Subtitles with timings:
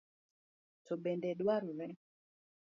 [0.85, 1.85] To bende dwarore